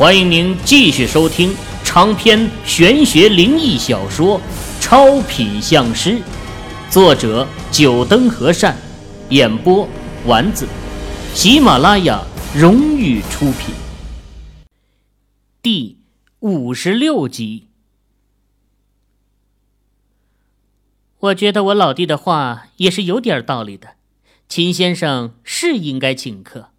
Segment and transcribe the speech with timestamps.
[0.00, 1.54] 欢迎您继续收听
[1.84, 4.40] 长篇玄学灵异小说
[4.80, 6.12] 《超品相师》，
[6.90, 8.74] 作者：九灯和善，
[9.28, 9.86] 演播：
[10.24, 10.66] 丸子，
[11.34, 12.24] 喜马拉雅
[12.56, 13.74] 荣誉出品。
[15.60, 15.98] 第
[16.38, 17.68] 五十六集。
[21.18, 23.96] 我觉得我老弟的话也是有点道理的，
[24.48, 26.70] 秦先生是应该请客。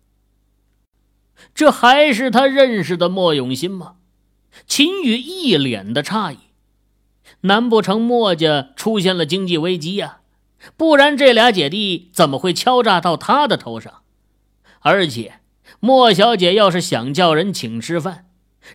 [1.54, 3.96] 这还是他认识的莫永新吗？
[4.66, 6.38] 秦宇一脸的诧异。
[7.42, 10.20] 难不成莫家出现了经济危机呀？
[10.78, 14.02] 不然这俩姐弟怎么会敲诈到他的头上？
[14.82, 15.40] 而且，
[15.80, 18.28] 莫小姐要是想叫人请吃饭，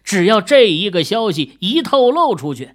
[0.03, 2.75] 只要这一个消息一透露出去，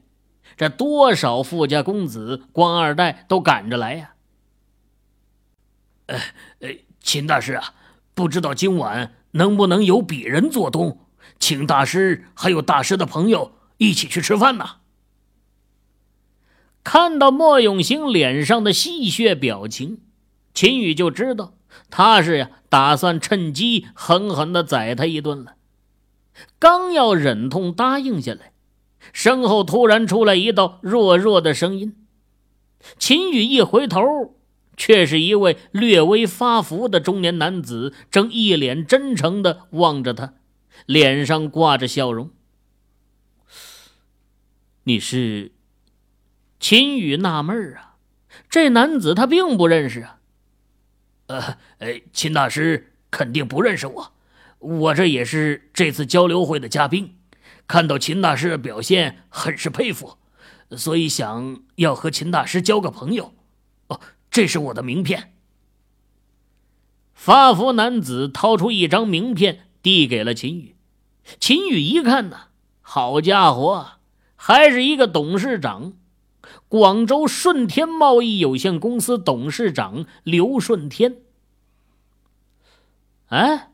[0.56, 4.14] 这多少富家公子、官二代都赶着来呀！
[6.06, 6.20] 呃
[6.60, 6.70] 呃，
[7.02, 7.74] 秦大师啊，
[8.14, 9.14] 不知道今晚。
[9.32, 11.00] 能不能有鄙人做东，
[11.40, 14.78] 请大师还有大师的朋友一起去吃饭呢？
[16.84, 20.00] 看到莫永兴脸上的戏谑表情，
[20.54, 21.54] 秦宇就知道
[21.90, 25.56] 他是呀打算趁机狠狠的宰他一顿了。
[26.58, 28.52] 刚要忍痛答应下来，
[29.14, 31.96] 身后突然出来一道弱弱的声音。
[32.98, 34.02] 秦宇一回头。
[34.78, 40.34] 却是一位略微发福的中年男子，正一脸真诚的望着他，
[40.86, 42.32] 脸上挂着笑容。
[44.84, 45.52] 你是？
[46.60, 47.96] 秦宇纳闷啊，
[48.50, 50.20] 这男子他并不认识啊。
[51.28, 54.14] 呃，呃，秦大师肯定不认识我，
[54.60, 57.18] 我这也是这次交流会的嘉宾，
[57.68, 60.18] 看到秦大师的表现，很是佩服，
[60.78, 63.34] 所以想要和秦大师交个朋友。
[63.88, 64.00] 哦。
[64.32, 65.34] 这是我的名片。
[67.14, 70.76] 发福男子掏出一张名片，递给了秦宇。
[71.40, 72.48] 秦宇一看呢，
[72.82, 74.00] 好家伙，
[74.36, 75.94] 还是一个董事长，
[76.68, 81.18] 广州顺天贸易有限公司董事长刘顺天。
[83.28, 83.70] 哎，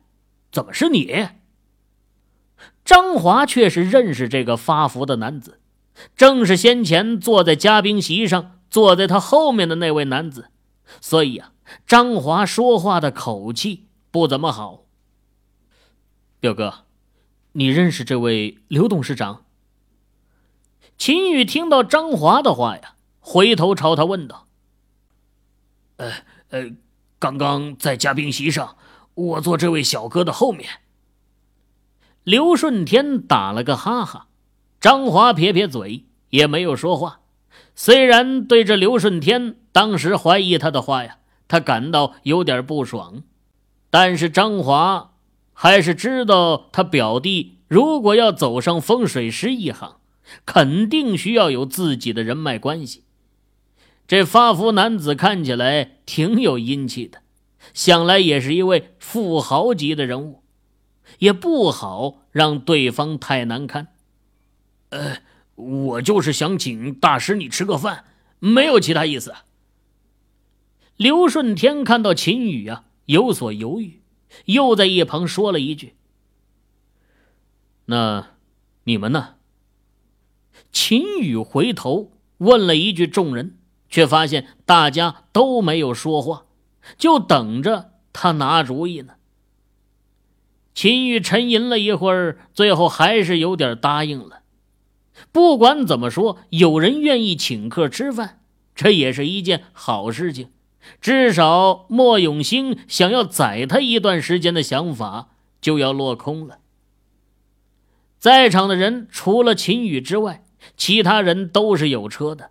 [0.51, 1.29] 怎么是你？
[2.83, 5.59] 张华却是认识这个发福的男子，
[6.17, 8.56] 正是先前坐在嘉宾席上。
[8.69, 10.49] 坐在他后面的那位男子，
[11.01, 11.53] 所以啊，
[11.85, 14.85] 张华说话的口气不怎么好。
[16.39, 16.85] 表哥，
[17.53, 19.45] 你认识这位刘董事长？
[20.97, 24.47] 秦宇听到张华的话呀，回头朝他问道
[25.97, 26.11] ：“呃
[26.49, 26.71] 呃，
[27.19, 28.77] 刚刚在嘉宾席上，
[29.13, 30.81] 我坐这位小哥的后面。”
[32.23, 34.27] 刘顺天打了个哈哈，
[34.81, 37.21] 张华撇撇嘴，也没有说话。
[37.79, 43.21] 虽然对这刘顺天当时怀疑他的话呀，他感到有点不爽，
[43.91, 45.13] 但是张华
[45.53, 49.97] 还是知道他表弟如果要走上风水师一行，
[50.43, 53.03] 肯定需要有自己的人脉关系。
[54.07, 57.21] 这发福男子看起来挺有阴气的，
[57.75, 60.41] 想来也是一位富豪级的人物，
[61.19, 63.89] 也不好让对方太难堪。
[64.89, 65.17] 呃。
[65.57, 68.05] 我就是想请大师你吃个饭，
[68.39, 69.33] 没有其他意思。
[70.95, 74.01] 刘顺天看到秦宇啊有所犹豫，
[74.45, 75.95] 又在一旁说了一句
[77.85, 78.29] ：“那
[78.83, 79.35] 你们呢？”
[80.71, 83.57] 秦宇回头问了一句众人，
[83.89, 86.45] 却发现大家都没有说话，
[86.97, 89.13] 就等着他拿主意呢。
[90.75, 94.41] 秦宇沉吟了一会儿，最后还是有点答应了。
[95.37, 98.41] 不管怎么说，有人愿意请客吃饭，
[98.73, 100.49] 这也是一件好事情。
[100.99, 105.29] 至少莫永兴想要宰他一段时间的想法
[105.61, 106.57] 就要落空了。
[108.17, 110.43] 在场的人除了秦宇之外，
[110.75, 112.49] 其他人都是有车的。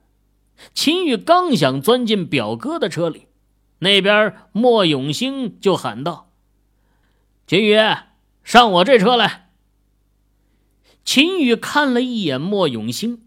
[0.73, 3.27] 秦宇刚想钻进表哥的车里，
[3.81, 6.31] 那边莫永兴就喊道
[7.49, 7.77] ：“秦宇，
[8.45, 9.43] 上我这车来。”
[11.07, 13.23] 秦宇看了一眼莫永兴，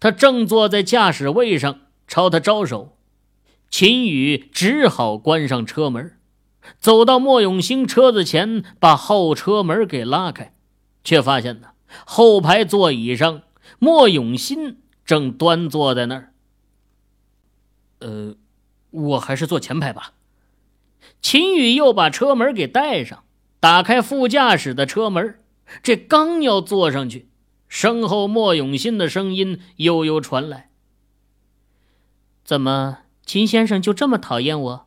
[0.00, 2.96] 他正坐在驾驶位上，朝他招手。
[3.70, 6.18] 秦宇只好关上车门，
[6.78, 10.54] 走到莫永兴车子前，把后车门给拉开，
[11.04, 11.68] 却发现呢，
[12.06, 13.42] 后排座椅上
[13.78, 16.32] 莫永新正端坐在那儿。
[18.00, 18.34] 呃，
[18.90, 20.14] 我还是坐前排吧。
[21.20, 23.22] 秦宇又把车门给带上，
[23.60, 25.38] 打开副驾驶的车门。
[25.82, 27.28] 这刚要坐上去，
[27.68, 30.70] 身后莫永新的声音悠悠传来
[32.44, 34.86] ：“怎么，秦先生就这么讨厌我？”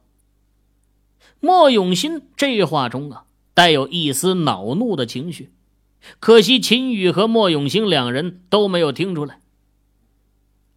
[1.40, 5.52] 莫永新这话中啊，带有一丝恼怒的情绪。
[6.20, 9.40] 可惜秦宇和莫永兴两人都没有听出来。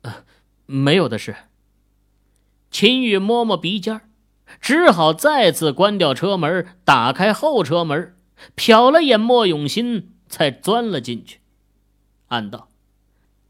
[0.03, 0.25] 呃，
[0.67, 1.37] 没有的事。
[2.71, 4.01] 秦宇摸摸鼻尖
[4.61, 8.15] 只好再次关掉车门，打开后车门，
[8.57, 11.41] 瞟了眼莫永新，才钻了进去，
[12.29, 12.69] 暗道：“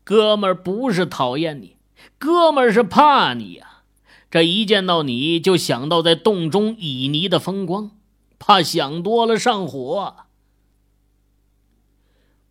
[0.05, 1.77] 哥们儿不是讨厌你，
[2.19, 3.83] 哥们儿是怕你呀。
[4.31, 7.93] 这一见到你就想到在洞中旖旎的风光，
[8.39, 10.17] 怕想多了上火。”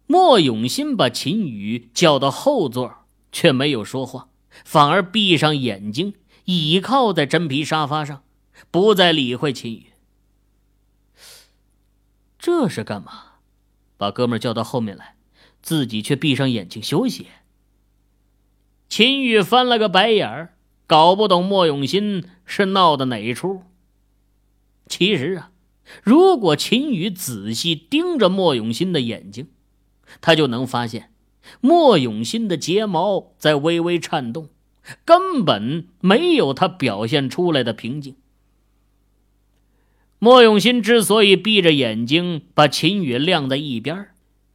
[0.09, 4.29] 莫永新把秦宇叫到后座，却没有说话，
[4.63, 6.13] 反而闭上眼睛，
[6.45, 8.23] 倚靠在真皮沙发上，
[8.71, 9.87] 不再理会秦宇。
[12.47, 13.11] 这是干嘛？
[13.97, 15.17] 把哥们叫到后面来，
[15.61, 17.27] 自己却闭上眼睛休息。
[18.87, 20.53] 秦宇翻了个白眼儿，
[20.87, 23.63] 搞不懂莫永新是闹的哪一出。
[24.87, 25.51] 其实啊，
[26.01, 29.49] 如果秦宇仔细盯着莫永新的眼睛，
[30.21, 31.11] 他就能发现，
[31.59, 34.47] 莫永新的睫毛在微微颤动，
[35.03, 38.15] 根本没有他表现出来的平静。
[40.19, 44.09] 莫永新之所以闭着眼睛把秦宇晾在一边，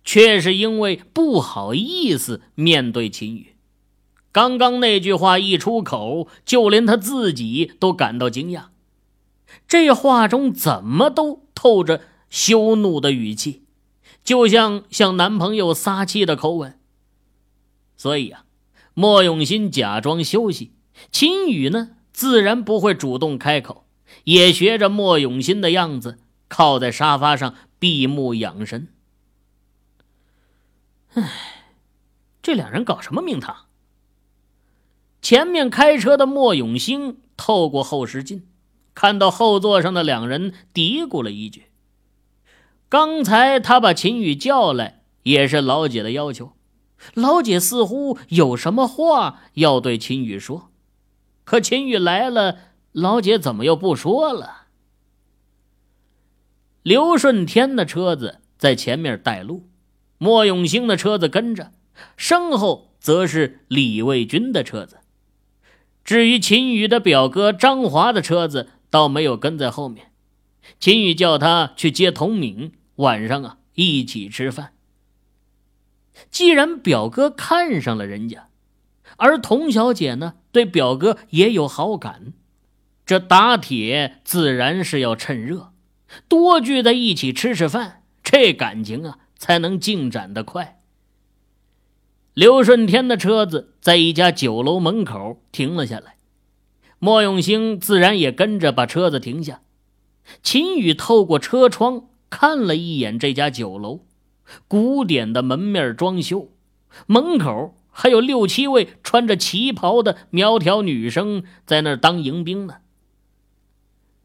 [0.05, 3.55] 却是因为不好意思面对秦宇。
[4.32, 8.67] 刚刚那句话一出口，就连他自己都感到惊讶，
[9.69, 12.00] 这话中怎么都透着
[12.31, 13.62] 羞怒的语气。
[14.25, 16.79] 就像向男朋友撒气的口吻，
[17.97, 18.44] 所以啊，
[18.94, 20.73] 莫永新假装休息，
[21.11, 23.85] 秦宇呢自然不会主动开口，
[24.24, 28.88] 也学着莫永新的样子，靠在沙发上闭目养神。
[31.14, 31.66] 唉，
[32.42, 33.66] 这两人搞什么名堂？
[35.20, 38.46] 前面开车的莫永兴透过后视镜，
[38.94, 41.66] 看到后座上的两人，嘀咕了一句。
[42.88, 46.52] 刚才他把秦宇叫来，也是老姐的要求。
[47.14, 50.70] 老姐似乎有什么话要对秦宇说，
[51.44, 52.58] 可秦宇来了，
[52.92, 54.66] 老姐怎么又不说了？
[56.82, 59.68] 刘顺天的车子在前面带路，
[60.18, 61.72] 莫永兴的车子跟着，
[62.16, 64.98] 身后则是李卫军的车子。
[66.04, 70.12] 至于秦宇的表哥张华的车子，倒没有跟在后面。
[70.80, 72.72] 秦宇叫他去接童敏。
[72.96, 74.74] 晚上啊，一起吃饭。
[76.30, 78.48] 既然表哥看上了人家，
[79.16, 82.34] 而童小姐呢对表哥也有好感，
[83.12, 85.75] 这打铁自然是要趁热，
[86.29, 90.81] 多聚在一起吃吃饭，这感情啊才能进展的快。
[92.32, 96.14] 刘顺天的车子在一家酒楼门口停了下来，
[96.99, 99.61] 莫永兴自然也跟着把车子停下。
[100.43, 102.06] 秦宇透过车窗。
[102.31, 104.06] 看了一眼这家酒楼，
[104.67, 106.49] 古典的门面装修，
[107.05, 112.76] 门口还有六七位穿着旗袍的苗条女生在那儿当迎宾呢。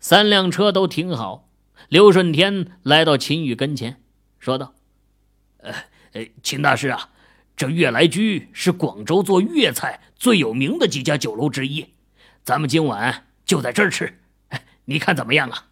[0.07, 1.49] 三辆车都停好，
[1.89, 4.01] 刘顺天来到秦宇跟前，
[4.39, 4.73] 说道
[5.59, 5.73] ：“呃，
[6.41, 7.09] 秦大师啊，
[7.57, 11.87] 这悦来居是广州做粤菜最有名的几家酒楼之一，
[12.41, 14.17] 咱们今晚就在这儿吃，
[14.85, 15.67] 你看怎么样啊？”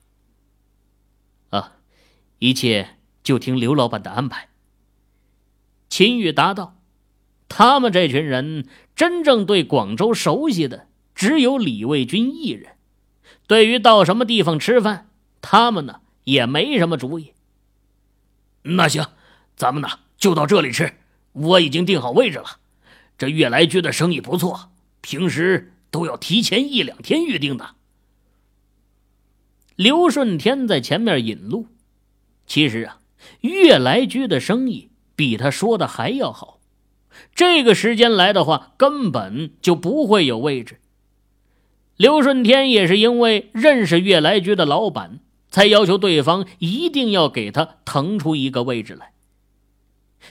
[2.39, 4.49] 一切就听刘老板的安排。
[5.87, 6.81] 秦宇答道
[7.47, 8.67] ：“他们这群人
[8.97, 12.74] 真正对广州熟悉的只有李卫军一人。
[13.47, 15.09] 对于到什么地方吃饭，
[15.41, 17.33] 他们呢也没什么主意。
[18.63, 19.05] 那行，
[19.55, 20.93] 咱们呢就到这里吃。
[21.33, 22.45] 我已经订好位置了。
[23.17, 24.71] 这悦来居的生意不错，
[25.01, 27.75] 平时都要提前一两天预定的。”
[29.75, 31.67] 刘顺天在前面引路。
[32.47, 32.99] 其实啊，
[33.41, 36.59] 悦来居的生意比他说的还要好。
[37.33, 40.79] 这个时间来的话，根本就不会有位置。
[41.97, 49.13] 刘顺天也是因为认识悦来居的老板，才要求对方一定要给他腾出一个位置来。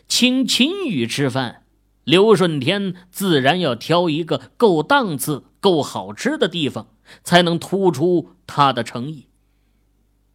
[0.08, 1.62] 请秦宇吃饭，
[2.04, 6.88] 刘顺天自然要挑一个够档次、够好吃的地方，
[7.22, 9.26] 才能突出他的诚意。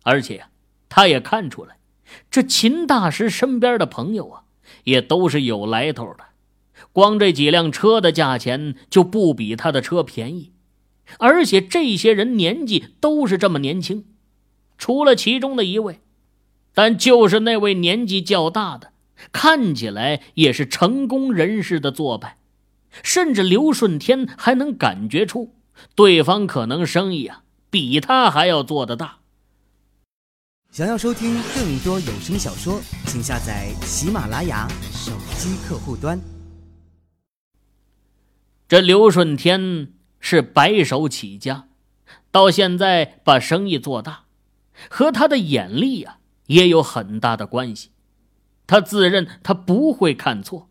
[0.04, 0.50] 而且呀。
[0.92, 1.78] 他也看出来，
[2.32, 4.42] 这秦大师身边的朋友啊，
[4.86, 6.24] 也都是有来头的。
[6.92, 10.52] 光这几辆车的价钱就不比他的车便宜，
[11.18, 14.06] 而且这些人年纪都是这么年轻，
[14.78, 16.00] 除了其中的一位，
[16.74, 18.94] 但就是那位年纪较大的，
[19.32, 22.38] 看起来也是成功人士的做派，
[23.04, 25.56] 甚至刘顺天还能感觉出
[25.96, 29.18] 对方可能生意啊比他还要做得大。
[30.72, 36.20] 想要收听更多有声小说，请下载喜马拉雅手机客户端。
[38.68, 41.68] 这刘顺天是白手起家，
[42.32, 44.26] 到现在把生意做大，
[44.90, 47.92] 和他的眼力啊也有很大的关系。
[48.68, 50.70] 他自认他不会看错，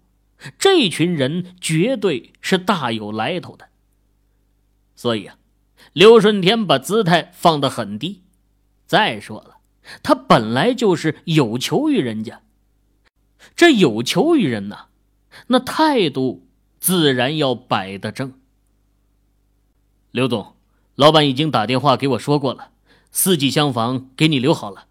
[0.58, 3.68] 这群人绝对是大有来头的。
[4.94, 5.36] 所以啊，
[5.92, 8.22] 刘顺天把姿态放得很低。
[8.86, 9.56] 再说了。
[10.02, 12.42] 他本来就是有求于人家，
[13.56, 14.88] 这有求于人呐，
[15.46, 16.46] 那态度
[16.78, 18.34] 自然要摆得正。
[20.10, 20.54] 刘总，
[20.94, 22.70] 老板已经打电话给我说过了，
[23.10, 24.86] 四季厢房给你留好了。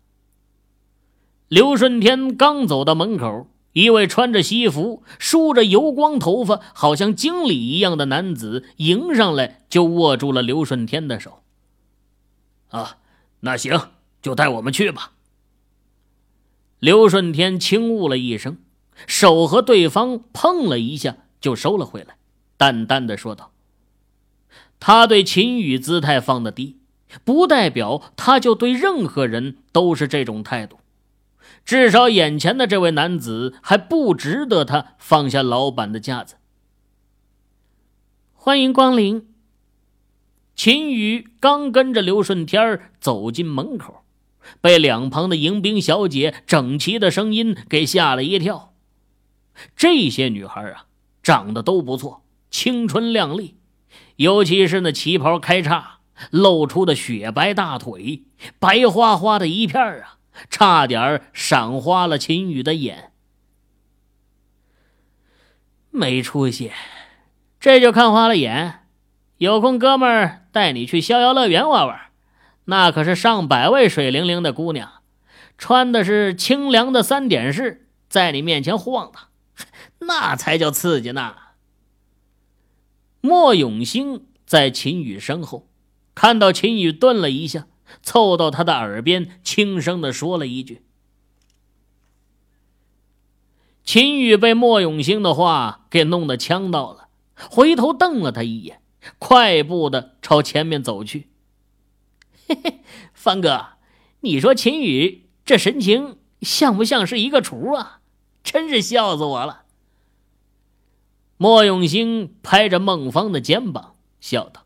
[1.47, 11.41] 刘顺天刚走到门口，一位穿着西服、梳着油光头发，好像经理一样的男子迎上来，就握住了刘顺天的手。
[12.69, 12.97] 啊，
[13.41, 13.79] 那行。
[14.19, 15.13] 就带我们去吧。
[16.79, 18.57] 刘顺天轻悟了一声，
[19.05, 22.17] 手和对方碰了一下，就收了回来，
[22.57, 23.51] 淡淡的说道
[24.79, 26.77] ：“他对秦宇姿态放的低，
[27.23, 30.79] 不代表他就对任何人都是这种态度。
[31.65, 36.35] 至少眼前的这位男子还不值得他放下老板的架子。”
[38.33, 39.27] 欢迎光临。
[40.55, 44.03] 秦宇刚跟着刘顺天走进门口。
[44.61, 48.73] 被两旁的迎宾小姐整齐的声音给吓了一跳。
[49.75, 50.85] 这些女孩啊，
[51.21, 53.56] 长得都不错，青春靓丽，
[54.17, 58.23] 尤其是那旗袍开叉，露出的雪白大腿，
[58.59, 60.17] 白花花的一片啊，
[60.49, 63.11] 差点闪花了秦宇的眼。
[65.89, 66.71] 没出息，
[67.59, 68.81] 这就看花了眼。
[69.37, 72.01] 有空，哥们儿带你去逍遥乐园玩玩。
[72.65, 74.91] 那可是上百位水灵灵的姑娘，
[75.57, 79.27] 穿的是清凉的三点式，在你面前晃荡，
[80.07, 81.35] 那才叫刺激呢。
[83.27, 85.67] 莫永兴在秦宇身后，
[86.15, 87.67] 看到秦宇顿了一下，
[88.01, 90.81] 凑到他的耳边轻声的说了一句。
[93.83, 98.81] 秦宇被莫永兴的话给弄得呛到了，回头瞪了他一眼，
[99.19, 101.27] 快步的朝前面走去。
[102.47, 102.79] 嘿嘿，
[103.13, 103.73] 方哥，
[104.21, 107.99] 你说秦宇这神情像不像是一个厨啊？
[108.41, 109.63] 真是笑死我了。
[111.37, 114.65] 莫永兴拍着孟芳的肩膀笑道：“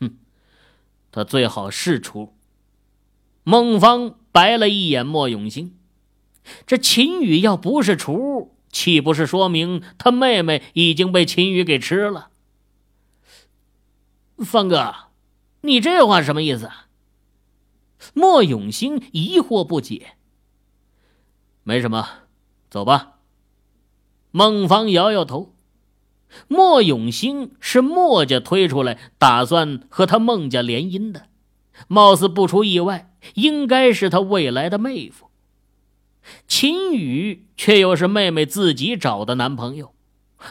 [0.00, 0.18] 哼，
[1.10, 2.34] 他最好是厨。”
[3.44, 5.76] 孟芳白了一眼莫永兴，
[6.64, 12.30] 这秦宇要不是厨，岂不是说明他妹妹已经被秦宇给吃了？
[14.38, 14.94] 方哥。
[15.62, 16.70] 你这话什么意思？
[18.14, 20.16] 莫永兴疑惑不解。
[21.62, 22.08] 没什么，
[22.68, 23.11] 走吧。
[24.32, 25.54] 孟芳摇摇头。
[26.48, 31.26] 莫永兴是莫家推出来，打算和他孟家联姻的，
[31.88, 35.28] 貌似不出意外，应该是他未来的妹夫。
[36.48, 39.92] 秦宇却又是妹妹自己找的男朋友，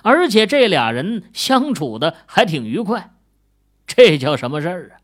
[0.04, 3.16] 而且这俩人相处的还挺愉快，
[3.88, 5.02] 这叫什么事儿啊？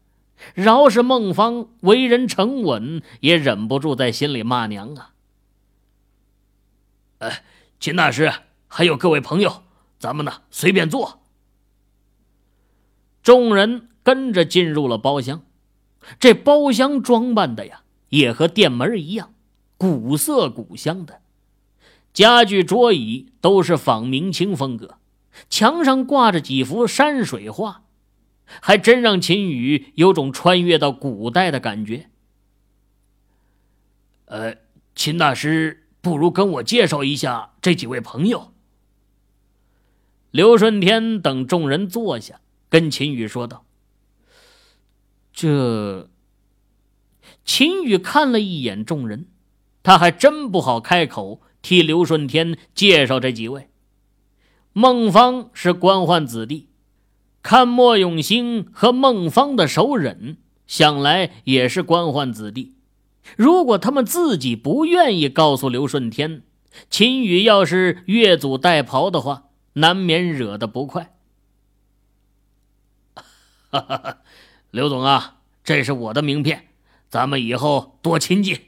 [0.54, 5.14] 饶是孟芳为人沉稳，也忍不住在心里骂娘啊！
[7.18, 7.44] 哎，
[7.80, 8.32] 秦大师，
[8.68, 9.64] 还有各位朋友，
[10.00, 11.22] 咱们呢随便坐。
[13.24, 15.44] 众人跟着进入了包厢，
[16.20, 19.34] 这包厢装扮的呀，也和店门一样，
[19.78, 21.22] 古色古香的，
[22.14, 24.98] 家具桌椅都是仿明清风格，
[25.50, 27.84] 墙上挂着几幅山水画。
[28.62, 32.10] 还真让秦宇有种穿越到古代的感觉。
[34.24, 34.56] 呃，
[34.96, 38.54] 秦大师，不如跟我介绍一下这几位朋友。
[40.32, 43.66] 刘顺天等众人坐下，跟秦宇说道
[45.34, 46.10] ：“这。”
[47.44, 49.28] 秦宇看了一眼众人，
[49.84, 53.70] 他还真不好开口替刘顺天介绍这几位。
[54.74, 56.68] 孟芳是官宦子弟。
[57.42, 62.76] 看莫永兴和孟芳的手忍，想来也是官宦子弟。
[63.38, 66.44] 如果他们自己不愿意告诉刘顺天，
[66.90, 69.47] 秦宇要是越俎代庖的话，
[69.78, 71.14] 难免惹得不快。
[73.70, 74.22] 哈哈哈，
[74.72, 76.68] 刘总啊，这是我的名片，
[77.10, 78.62] 咱们以后多亲近。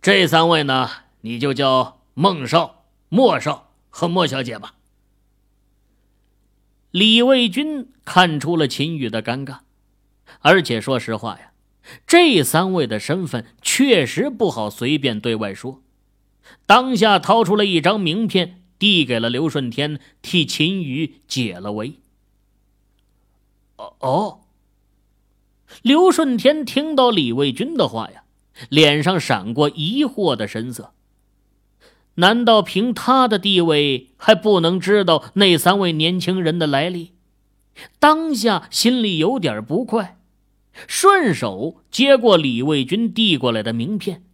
[0.00, 0.88] 这三位呢，
[1.20, 4.74] 你就叫孟少、莫少和莫小姐吧。
[6.90, 9.58] 李卫军看出了秦宇的尴尬，
[10.40, 11.52] 而且说实话呀，
[12.06, 15.82] 这三位的身份确实不好随便对外说。
[16.66, 22.00] 当下掏出了一张名片，递给了刘顺天，替秦宇解了围。
[23.76, 24.40] 哦哦，
[25.82, 28.24] 刘顺天听到李卫军的话呀，
[28.68, 30.94] 脸上闪过疑惑的神色。
[32.14, 37.12] 难道凭他的地位还不能知道那三位年轻人的来历？
[38.00, 40.18] 当下心里有点不快，
[40.88, 44.24] 顺手接过李卫军递过来的名片，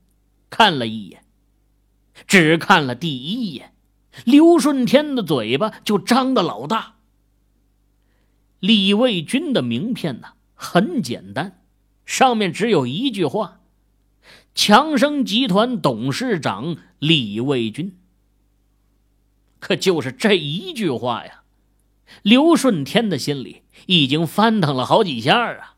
[0.48, 1.22] 看了一眼。
[2.26, 3.74] 只看了第一眼，
[4.24, 6.96] 刘顺天的嘴巴就张得老大。
[8.60, 11.62] 李卫军的名片呢，很简单，
[12.04, 13.60] 上面只有一句话
[14.54, 17.96] ：“强生集团董事长李卫军。”
[19.60, 21.42] 可就是这一句话呀，
[22.22, 25.76] 刘顺天的心里已经翻腾了好几下啊。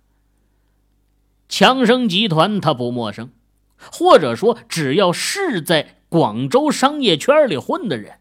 [1.48, 3.30] 强生集团他不陌生，
[3.76, 5.96] 或者说只要是在。
[6.10, 8.18] 广州商业圈里混的人，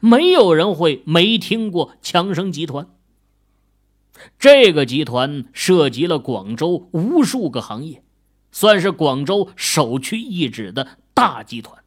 [0.00, 2.88] 没有人会没听过强生集团。
[4.38, 8.02] 这个集团涉及了广州无数个行业，
[8.52, 11.82] 算是广州首屈一指的大集团。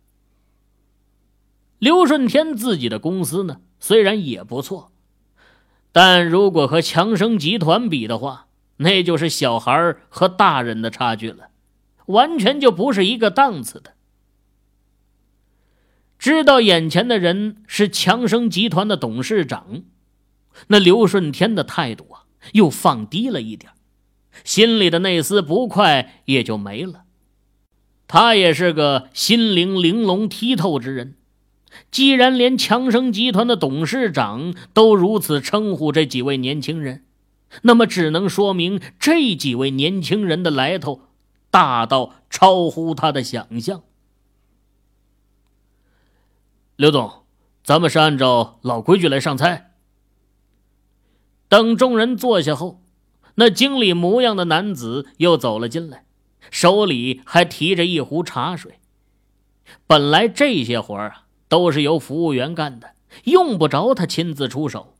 [1.79, 4.91] 刘顺天自己的公司呢，虽然也不错，
[5.91, 11.49] 但如果和强生集团比的话，那就是小孩和大人的差距了，
[12.07, 13.93] 完全就不是一个档次的。
[16.23, 19.81] 知道眼前的人是强生集团的董事长，
[20.67, 23.73] 那刘顺天的态度啊又放低了一点，
[24.45, 27.03] 心里的那丝不快也就没了。
[28.07, 31.15] 他也是个心灵玲珑剔透之人，
[31.91, 37.03] 既然连强生集团的董事长都如此称呼这几位年轻人，
[37.63, 41.01] 那么只能说明这几位年轻人的来头
[41.51, 43.83] 大到超乎他的想象。
[46.75, 47.23] 刘总，
[47.63, 49.75] 咱们是按照老规矩来上菜。
[51.47, 52.81] 等众人坐下后，
[53.35, 56.05] 那经理模样的男子又走了进来，
[56.49, 58.79] 手里还提着一壶茶水。
[59.85, 62.95] 本来这些活啊都是由服务员干的，
[63.25, 64.95] 用不着他亲自出手。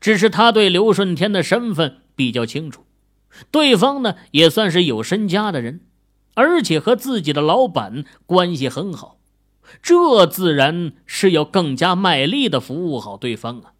[0.00, 2.84] 只是他对刘顺天的身份比较清楚，
[3.50, 5.80] 对方呢也算是有身家的人，
[6.34, 9.16] 而且和自己的老板关系很好。
[9.82, 13.72] 这自然是要更加卖力的服务好对方啊！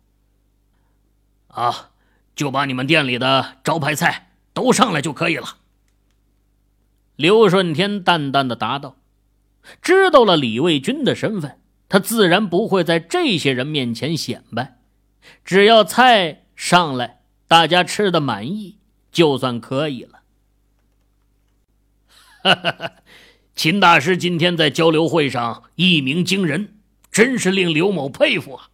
[1.49, 1.91] 啊，
[2.35, 5.59] 就把你们店里的招牌菜都上来就可以了。
[7.17, 8.97] 刘顺天淡淡的答道
[9.81, 14.79] ：“知道了李卫军的身份，他自然不会在这些人面前显摆。
[15.45, 18.79] 只要菜上来，大家吃的满意，
[19.13, 20.23] 就算可以了。”
[22.43, 22.93] 哈哈哈。
[23.55, 26.77] 秦大师今天在交流会上一鸣惊人，
[27.13, 28.71] 真是令刘某佩服啊！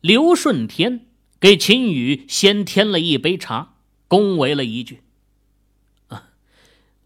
[0.00, 1.06] 刘顺天
[1.38, 3.76] 给秦宇先添了一杯茶，
[4.08, 5.02] 恭维了一句
[6.08, 6.30] ：“啊，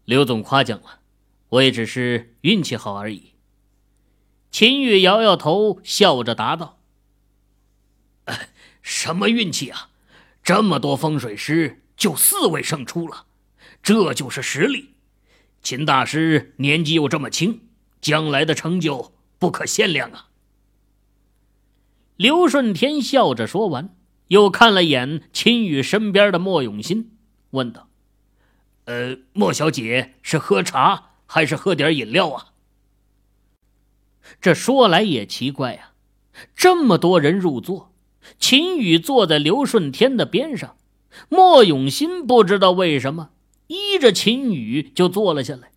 [0.05, 0.99] 刘总夸奖了，
[1.49, 3.33] 我也只是运气好而已。”
[4.49, 6.79] 秦宇摇摇头，笑着答道
[8.81, 9.91] ：“什么运气啊？
[10.43, 13.27] 这么多风水师，就四位胜出了，
[13.83, 14.89] 这就是实力。”
[15.61, 17.61] 秦大师年纪又这么轻，
[18.01, 20.29] 将来的成就不可限量啊！
[22.15, 23.95] 刘顺天笑着说完，
[24.27, 27.11] 又看了眼秦宇身边的莫永新，
[27.51, 27.89] 问道
[28.85, 32.47] ：“呃，莫小姐是喝茶还是喝点饮料啊？”
[34.39, 35.91] 这说来也奇怪呀，
[36.55, 37.93] 这么多人入座，
[38.39, 40.77] 秦宇坐在刘顺天的边上，
[41.29, 43.29] 莫永新不知道为什么。
[43.71, 45.71] 依着秦宇就坐了下来，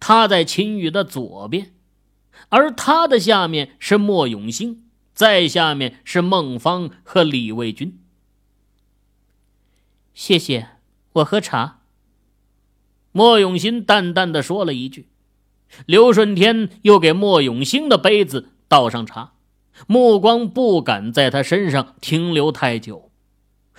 [0.00, 1.72] 他在秦宇的左边，
[2.48, 4.82] 而他的下面是莫永兴，
[5.14, 7.96] 在下面是孟芳和李卫军。
[10.12, 10.70] 谢谢，
[11.12, 11.82] 我喝茶。
[13.12, 15.06] 莫永兴淡淡的说了一句，
[15.86, 19.34] 刘顺天又给莫永兴的杯子倒上茶，
[19.86, 23.12] 目光不敢在他身上停留太久。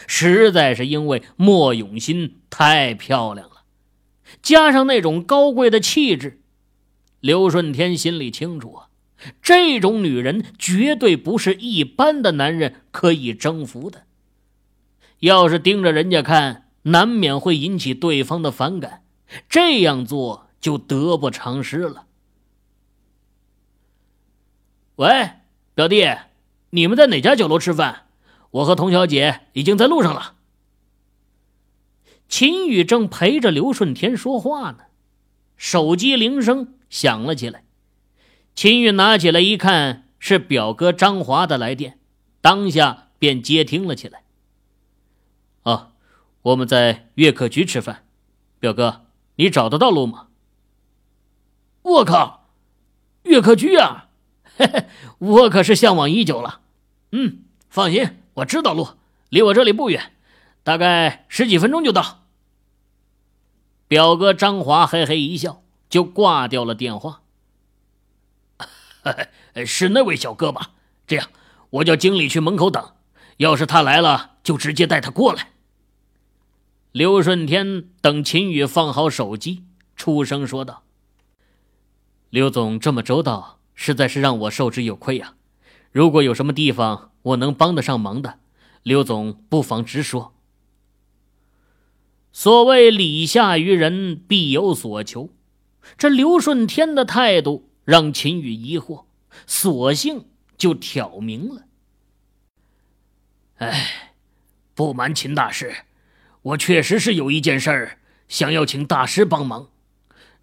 [0.08, 3.64] 实在是因为莫永兴太漂亮了，
[4.42, 6.42] 加上那种高贵的气质，
[7.20, 8.90] 刘顺天心里清楚啊，
[9.42, 14.04] 这种女人绝对不是一般的男人可以征服的。
[15.20, 19.04] 要是盯着人家看，难免会引起对方的反感，
[19.50, 22.06] 这样做就得不偿失了。
[24.96, 25.30] 喂，
[25.76, 26.08] 表弟，
[26.72, 28.08] 你们在哪家酒楼吃饭？
[28.52, 30.36] 我和童小姐已经在路上了。
[32.30, 34.86] 秦宇正陪着刘顺天说话呢，
[35.58, 37.65] 手机铃声响了起来。
[38.54, 41.98] 秦宇拿起来一看，是表哥张华的来电，
[42.39, 44.24] 当下便接听了起来。
[45.63, 45.92] 啊，
[46.44, 48.06] 我们在悦客居吃饭，
[48.60, 50.28] 表哥，你找得到路吗？
[51.82, 52.50] 我靠，
[53.24, 54.10] 悦客居啊，
[54.56, 54.86] 嘿嘿，
[55.18, 56.62] 我可是向往已久了。
[57.12, 57.39] 嗯，
[57.70, 58.89] 放心，我知道路，
[59.30, 60.13] 离我这里不远，
[60.63, 62.19] 大概十几分钟就到。
[63.89, 67.23] 表哥张华嘿嘿一笑，就挂掉了电话。
[69.65, 70.73] 是那位小哥吧？
[71.08, 71.28] 这样，
[71.71, 72.93] 我叫经理去门口等，
[73.38, 75.54] 要是他来了，就直接带他过来。
[76.91, 79.63] 刘顺天等秦宇放好手机，
[79.95, 80.84] 出声说道
[82.30, 85.34] ：“刘总这么周到，实在是让我受之有愧呀。
[85.91, 88.38] 如果有什么地方我能帮得上忙的，
[88.84, 90.36] 刘总不妨直说。”
[92.39, 95.30] 所谓礼下于人，必有所求。
[95.97, 99.04] 这刘顺天的态度让秦宇疑惑，
[99.45, 100.23] 索性
[100.58, 101.65] 就挑明了
[103.60, 104.13] ：“哎，
[104.73, 105.84] 不瞒秦大师，
[106.43, 107.99] 我确实是有一件事儿
[108.30, 109.71] 想要请大师帮忙，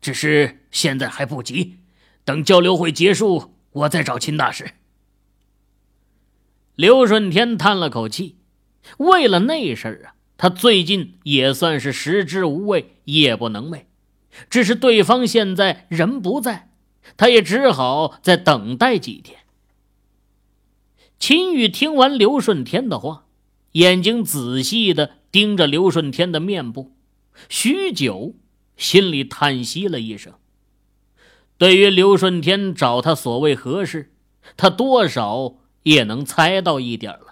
[0.03, 1.79] 只是现在还不急，
[2.27, 4.73] 等交流会结束，我再找秦大师。”
[6.77, 8.37] 刘顺天叹了口气，
[8.99, 10.13] 为了那事儿啊。
[10.39, 13.83] 他最近也算是食之无味，夜不能寐。
[14.51, 16.71] 只是对方现在人不在，
[17.17, 19.39] 他也只好再等待几天。
[21.19, 23.25] 秦宇听完刘顺天的话，
[23.73, 26.93] 眼睛仔细的盯着刘顺天的面部，
[27.49, 28.35] 许久，
[28.77, 30.35] 心里叹息了一声。
[31.57, 34.13] 对于刘顺天找他所谓何事，
[34.59, 37.26] 他多少也能猜到一点了。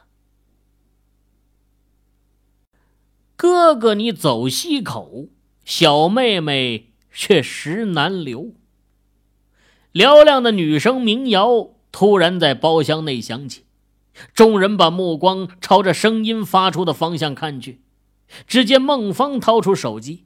[3.37, 5.29] 哥哥，你走西口，
[5.65, 8.55] 小妹妹却实难留。
[9.93, 13.65] 嘹亮的女声民谣突然在包厢内响起，
[14.35, 17.81] 众人把目光朝着声音发出的方向看去。
[18.47, 20.25] 只见孟芳掏出手机，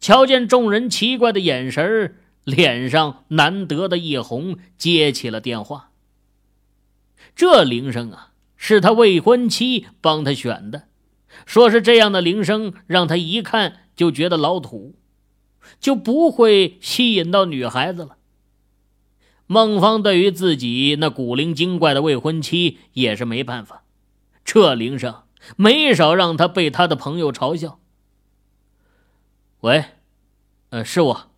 [0.00, 5.90] 瞧见众人奇怪的眼神脸上难得的一红，接起了电话。
[7.36, 10.87] 这铃声啊，是他未婚妻帮他选的。
[11.46, 14.94] 说是这样的铃声，让他一看就觉得老土，
[15.80, 18.16] 就不会吸引到女孩子了。
[19.46, 23.82] 孟芳对于自己那古灵精怪的未婚妻也是没办法，
[24.44, 25.22] 这铃声
[25.56, 27.80] 没少让他被他的朋友嘲笑。
[29.60, 29.84] 喂，
[30.68, 31.30] 呃，是我，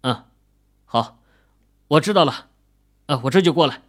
[0.00, 0.24] 嗯，
[0.84, 1.18] 好，
[1.88, 2.48] 我知道了，
[3.06, 3.82] 呃，我这就过来。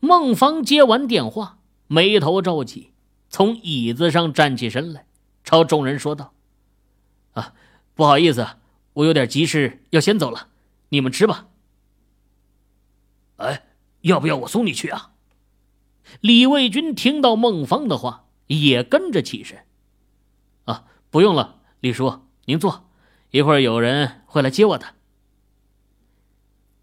[0.00, 2.90] 孟芳接完电话，眉头皱起。
[3.28, 5.06] 从椅子上站起身来，
[5.44, 6.32] 朝众人说道
[7.34, 7.52] ：“啊，
[7.94, 8.46] 不好意思，
[8.94, 10.48] 我有点急事要先走了，
[10.90, 11.48] 你们吃吧。
[13.36, 13.66] ”“哎，
[14.02, 15.12] 要不要我送你去啊？”
[16.20, 19.64] 李卫军听到孟芳的话，也跟着起身。
[20.64, 22.88] “啊，不用了，李叔，您坐，
[23.30, 24.94] 一会儿有人会来接我的。”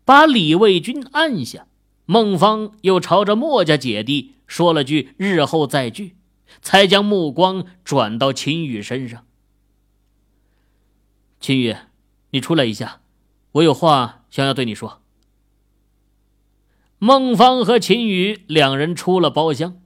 [0.06, 1.66] 把李卫军按下，
[2.06, 6.18] 孟芳又朝着墨家姐弟说了句：“日后再聚。”
[6.62, 9.26] 才将目光转到秦宇身上。
[11.40, 11.76] 秦宇，
[12.30, 13.02] 你出来一下，
[13.54, 15.02] 我有话想要对你说。
[17.00, 19.82] 孟芳和秦宇两人出了包厢，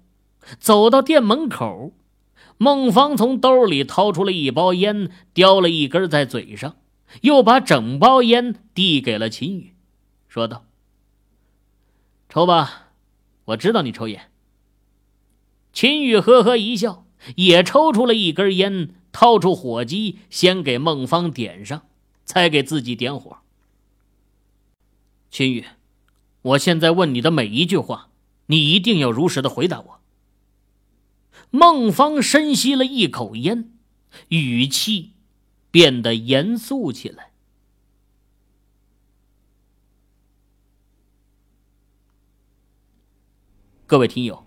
[0.60, 1.94] 走到店门口，
[2.58, 6.76] 孟芳从兜里掏出了一包烟，叼了一根在嘴上，
[7.22, 9.74] 又把整包烟递给了秦宇，
[10.28, 10.66] 说道
[12.30, 12.92] ：“抽吧，
[13.46, 14.30] 我知道你抽烟。”
[15.78, 21.86] 秦宇呵呵一笑，也抽出了一根烟，掏出火机，先给孟芳点上，
[22.26, 23.38] 才给自己点火。
[25.30, 25.66] 秦宇，
[26.42, 28.10] 我现在问你的每一句话，
[28.48, 30.00] 你一定要如实的回答我。
[31.52, 33.72] 孟芳深吸了一口烟，
[34.30, 35.12] 语气
[35.70, 37.30] 变得严肃起来。
[43.86, 44.47] 各位听友。